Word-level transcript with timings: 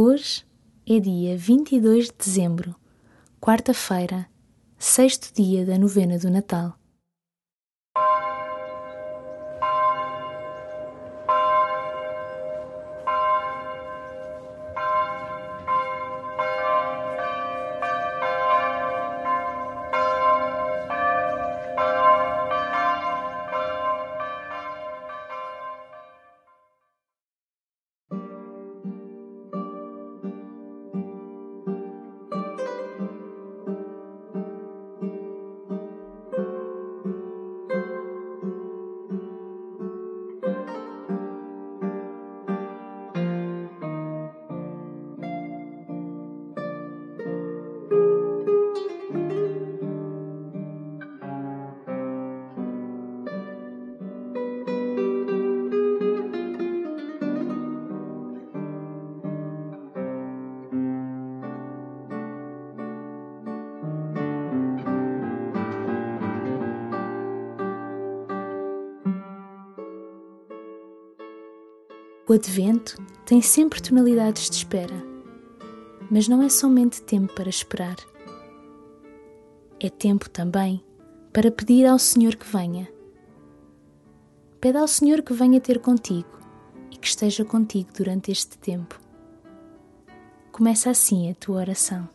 Hoje 0.00 0.44
é 0.88 1.00
dia 1.00 1.36
22 1.36 2.04
de 2.04 2.12
dezembro, 2.16 2.72
quarta-feira, 3.40 4.28
sexto 4.78 5.34
dia 5.34 5.66
da 5.66 5.76
novena 5.76 6.16
do 6.16 6.30
Natal. 6.30 6.77
O 72.28 72.34
advento 72.34 73.02
tem 73.24 73.40
sempre 73.40 73.80
tonalidades 73.80 74.50
de 74.50 74.56
espera, 74.56 75.02
mas 76.10 76.28
não 76.28 76.42
é 76.42 76.50
somente 76.50 77.00
tempo 77.00 77.32
para 77.32 77.48
esperar. 77.48 77.96
É 79.80 79.88
tempo 79.88 80.28
também 80.28 80.84
para 81.32 81.50
pedir 81.50 81.86
ao 81.86 81.98
Senhor 81.98 82.36
que 82.36 82.44
venha. 82.44 82.86
Pede 84.60 84.76
ao 84.76 84.86
Senhor 84.86 85.22
que 85.22 85.32
venha 85.32 85.58
ter 85.58 85.80
contigo 85.80 86.28
e 86.90 86.98
que 86.98 87.06
esteja 87.06 87.46
contigo 87.46 87.88
durante 87.96 88.30
este 88.30 88.58
tempo. 88.58 89.00
Começa 90.52 90.90
assim 90.90 91.30
a 91.30 91.34
tua 91.34 91.60
oração. 91.60 92.10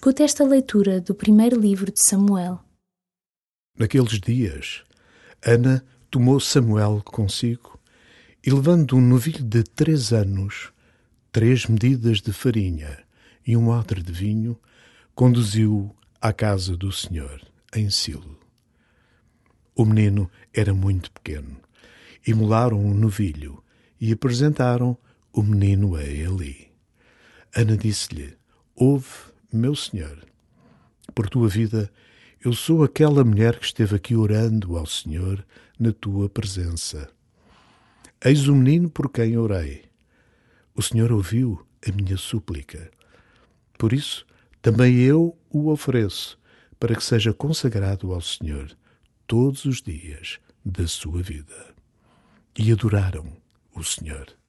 Escuta 0.00 0.22
esta 0.22 0.44
leitura 0.44 0.98
do 0.98 1.14
primeiro 1.14 1.60
livro 1.60 1.92
de 1.92 2.02
Samuel. 2.02 2.58
Naqueles 3.78 4.18
dias, 4.18 4.82
Ana 5.44 5.84
tomou 6.10 6.40
Samuel 6.40 7.02
consigo 7.04 7.78
e, 8.42 8.50
levando 8.50 8.96
um 8.96 9.00
novilho 9.02 9.44
de 9.44 9.62
três 9.62 10.10
anos, 10.10 10.72
três 11.30 11.66
medidas 11.66 12.22
de 12.22 12.32
farinha 12.32 13.04
e 13.46 13.54
um 13.58 13.68
odre 13.68 14.02
de 14.02 14.10
vinho, 14.10 14.58
conduziu-o 15.14 15.94
à 16.18 16.32
casa 16.32 16.74
do 16.78 16.90
Senhor, 16.90 17.38
em 17.76 17.90
Silo. 17.90 18.40
O 19.76 19.84
menino 19.84 20.30
era 20.54 20.72
muito 20.72 21.10
pequeno. 21.10 21.60
Imolaram 22.26 22.82
um 22.82 22.94
novilho 22.94 23.62
e 24.00 24.10
apresentaram 24.12 24.96
o 25.30 25.42
menino 25.42 25.94
a 25.94 26.02
Eli. 26.02 26.72
Ana 27.54 27.76
disse-lhe: 27.76 28.34
Ouve 28.74 29.30
meu 29.52 29.74
Senhor, 29.74 30.24
por 31.14 31.28
tua 31.28 31.48
vida, 31.48 31.90
eu 32.42 32.52
sou 32.52 32.84
aquela 32.84 33.24
mulher 33.24 33.58
que 33.58 33.66
esteve 33.66 33.96
aqui 33.96 34.14
orando 34.14 34.76
ao 34.76 34.86
Senhor 34.86 35.44
na 35.78 35.92
tua 35.92 36.28
presença. 36.28 37.10
Eis 38.24 38.46
o 38.48 38.54
menino 38.54 38.88
por 38.88 39.10
quem 39.10 39.36
orei. 39.36 39.84
O 40.74 40.82
Senhor 40.82 41.10
ouviu 41.10 41.66
a 41.86 41.92
minha 41.92 42.16
súplica. 42.16 42.90
Por 43.76 43.92
isso, 43.92 44.24
também 44.62 44.98
eu 44.98 45.36
o 45.50 45.70
ofereço, 45.70 46.38
para 46.78 46.94
que 46.94 47.02
seja 47.04 47.32
consagrado 47.32 48.12
ao 48.12 48.20
Senhor 48.20 48.70
todos 49.26 49.64
os 49.64 49.82
dias 49.82 50.38
da 50.64 50.86
sua 50.86 51.22
vida. 51.22 51.74
E 52.58 52.70
adoraram 52.70 53.26
o 53.74 53.82
Senhor. 53.82 54.39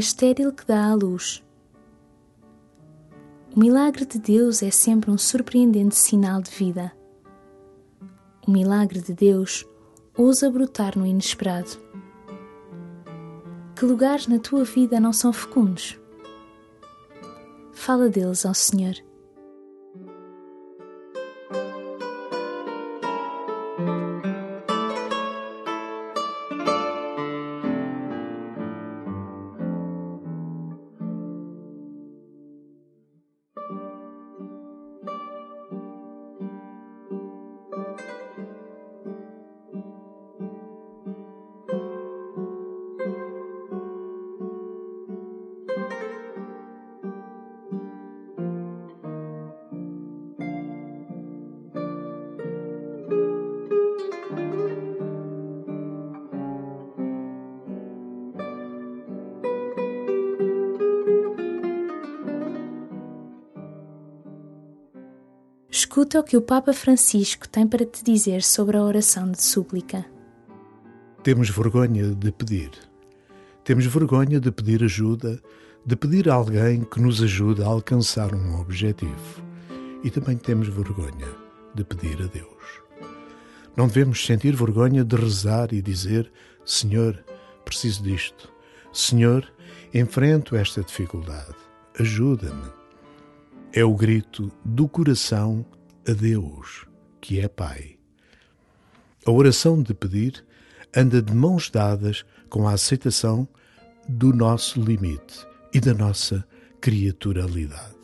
Estéril 0.00 0.52
que 0.52 0.66
dá 0.66 0.90
à 0.90 0.94
luz. 0.94 1.44
O 3.54 3.60
milagre 3.60 4.04
de 4.04 4.18
Deus 4.18 4.62
é 4.62 4.70
sempre 4.70 5.10
um 5.10 5.18
surpreendente 5.18 5.94
sinal 5.94 6.40
de 6.40 6.50
vida. 6.50 6.92
O 8.46 8.50
milagre 8.50 9.00
de 9.00 9.12
Deus 9.12 9.66
ousa 10.16 10.50
brotar 10.50 10.98
no 10.98 11.06
inesperado. 11.06 11.70
Que 13.76 13.84
lugares 13.84 14.26
na 14.26 14.38
tua 14.38 14.64
vida 14.64 14.98
não 14.98 15.12
são 15.12 15.32
fecundos? 15.32 15.98
Fala 17.72 18.08
deles 18.08 18.44
ao 18.44 18.54
Senhor. 18.54 18.94
Escuta 65.72 66.18
o 66.18 66.24
que 66.24 66.36
o 66.36 66.42
Papa 66.42 66.72
Francisco 66.72 67.48
tem 67.48 67.64
para 67.64 67.86
te 67.86 68.02
dizer 68.02 68.42
sobre 68.42 68.76
a 68.76 68.82
oração 68.82 69.30
de 69.30 69.40
súplica. 69.40 70.04
Temos 71.22 71.48
vergonha 71.48 72.12
de 72.12 72.32
pedir. 72.32 72.70
Temos 73.62 73.86
vergonha 73.86 74.40
de 74.40 74.50
pedir 74.50 74.82
ajuda, 74.82 75.40
de 75.86 75.94
pedir 75.94 76.28
a 76.28 76.34
alguém 76.34 76.82
que 76.82 77.00
nos 77.00 77.22
ajude 77.22 77.62
a 77.62 77.66
alcançar 77.66 78.34
um 78.34 78.60
objetivo. 78.60 79.44
E 80.02 80.10
também 80.10 80.36
temos 80.36 80.66
vergonha 80.66 81.28
de 81.72 81.84
pedir 81.84 82.20
a 82.20 82.26
Deus. 82.26 82.82
Não 83.76 83.86
devemos 83.86 84.26
sentir 84.26 84.56
vergonha 84.56 85.04
de 85.04 85.14
rezar 85.14 85.72
e 85.72 85.80
dizer: 85.80 86.32
Senhor, 86.64 87.22
preciso 87.64 88.02
disto. 88.02 88.52
Senhor, 88.92 89.46
enfrento 89.94 90.56
esta 90.56 90.82
dificuldade. 90.82 91.54
Ajuda-me 91.96 92.79
é 93.72 93.84
o 93.84 93.94
grito 93.94 94.50
do 94.64 94.88
coração 94.88 95.64
a 96.08 96.12
Deus, 96.12 96.86
que 97.20 97.38
é 97.38 97.46
Pai. 97.46 97.98
A 99.24 99.30
oração 99.30 99.80
de 99.80 99.94
pedir 99.94 100.44
anda 100.96 101.22
de 101.22 101.32
mãos 101.32 101.70
dadas 101.70 102.24
com 102.48 102.66
a 102.66 102.72
aceitação 102.72 103.46
do 104.08 104.32
nosso 104.32 104.80
limite 104.80 105.46
e 105.72 105.78
da 105.78 105.94
nossa 105.94 106.44
criaturalidade. 106.80 107.94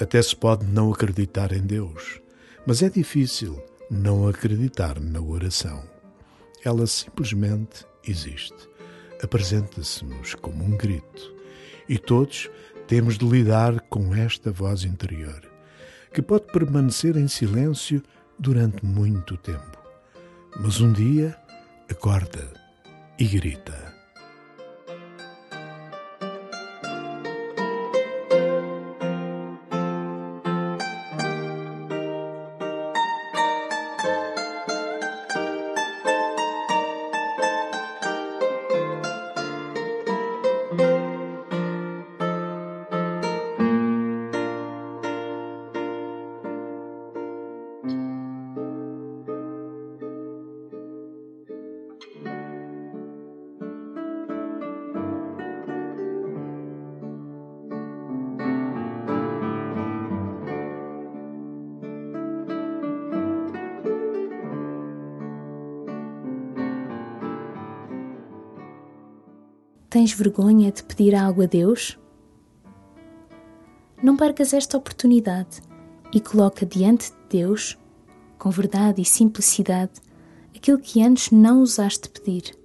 Até 0.00 0.22
se 0.22 0.36
pode 0.36 0.64
não 0.64 0.92
acreditar 0.92 1.52
em 1.52 1.62
Deus, 1.62 2.20
mas 2.64 2.82
é 2.82 2.88
difícil 2.88 3.60
não 3.90 4.28
acreditar 4.28 5.00
na 5.00 5.20
oração. 5.20 5.82
Ela 6.64 6.86
simplesmente 6.86 7.84
existe, 8.06 8.68
apresenta-se-nos 9.20 10.36
como 10.36 10.62
um 10.62 10.76
grito, 10.76 11.34
e 11.88 11.98
todos 11.98 12.48
temos 12.90 13.16
de 13.16 13.24
lidar 13.24 13.78
com 13.82 14.12
esta 14.16 14.50
voz 14.50 14.82
interior, 14.82 15.40
que 16.12 16.20
pode 16.20 16.46
permanecer 16.46 17.16
em 17.16 17.28
silêncio 17.28 18.02
durante 18.36 18.84
muito 18.84 19.36
tempo, 19.36 19.78
mas 20.58 20.80
um 20.80 20.92
dia 20.92 21.36
acorda 21.88 22.52
e 23.16 23.24
grita. 23.24 23.89
Tens 69.90 70.12
vergonha 70.12 70.70
de 70.70 70.84
pedir 70.84 71.16
algo 71.16 71.42
a 71.42 71.46
Deus? 71.46 71.98
Não 74.00 74.16
percas 74.16 74.54
esta 74.54 74.78
oportunidade 74.78 75.60
e 76.14 76.20
coloca 76.20 76.64
diante 76.64 77.10
de 77.10 77.18
Deus, 77.28 77.76
com 78.38 78.50
verdade 78.50 79.02
e 79.02 79.04
simplicidade, 79.04 80.00
aquilo 80.54 80.78
que 80.78 81.02
antes 81.02 81.32
não 81.32 81.58
ousaste 81.58 82.08
pedir. 82.08 82.56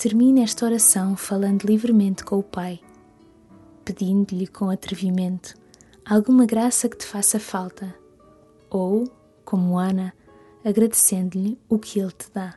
Termine 0.00 0.40
esta 0.40 0.64
oração 0.64 1.14
falando 1.14 1.64
livremente 1.64 2.24
com 2.24 2.38
o 2.38 2.42
Pai, 2.42 2.80
pedindo-lhe 3.84 4.46
com 4.46 4.70
atrevimento 4.70 5.54
alguma 6.02 6.46
graça 6.46 6.88
que 6.88 6.96
te 6.96 7.04
faça 7.04 7.38
falta, 7.38 7.94
ou, 8.70 9.04
como 9.44 9.78
Ana, 9.78 10.14
agradecendo-lhe 10.64 11.60
o 11.68 11.78
que 11.78 12.00
ele 12.00 12.12
te 12.12 12.32
dá. 12.32 12.56